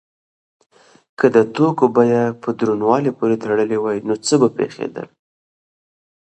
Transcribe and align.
که 1.17 1.25
د 1.35 1.37
توکو 1.55 1.85
بیه 1.95 2.23
په 2.41 2.49
دروندوالي 2.59 3.11
پورې 3.17 3.35
تړلی 3.43 3.77
وای 3.79 3.97
نو 4.07 4.15
څه 4.25 4.33
به 4.41 4.49
پیښیدل؟ 4.57 5.07